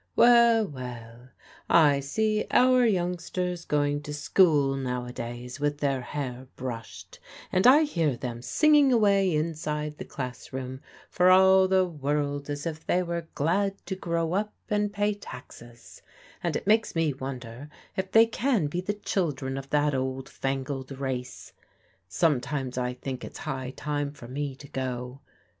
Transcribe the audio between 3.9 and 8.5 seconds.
to school nowadays with their hair brushed, and I hear them